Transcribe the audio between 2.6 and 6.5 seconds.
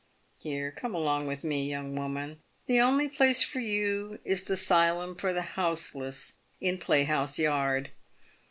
the only place for you is the 'sylum for the houseless